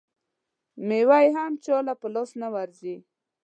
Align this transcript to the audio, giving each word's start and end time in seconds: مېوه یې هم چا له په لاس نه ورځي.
مېوه 0.87 1.17
یې 1.23 1.29
هم 1.37 1.51
چا 1.65 1.77
له 1.87 1.93
په 2.01 2.07
لاس 2.13 2.29
نه 2.41 2.47
ورځي. 2.55 2.95